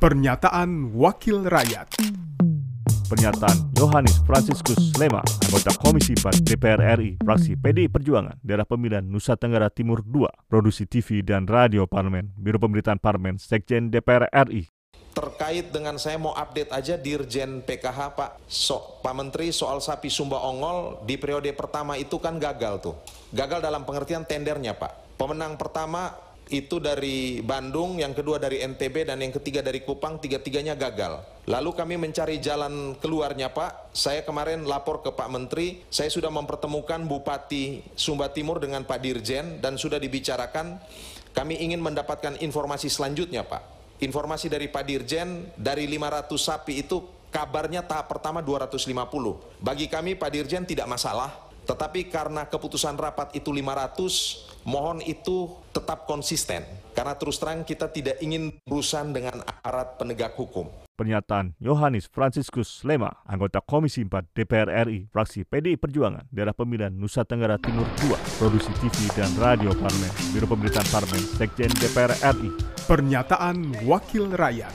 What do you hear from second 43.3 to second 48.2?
Pak. Informasi dari Pak Dirjen, dari 500 sapi itu kabarnya tahap